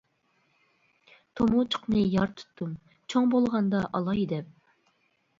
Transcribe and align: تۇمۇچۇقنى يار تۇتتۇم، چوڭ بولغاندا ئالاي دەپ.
تۇمۇچۇقنى 1.39 2.01
يار 2.13 2.33
تۇتتۇم، 2.39 2.71
چوڭ 3.15 3.27
بولغاندا 3.35 3.83
ئالاي 3.99 4.25
دەپ. 4.33 4.49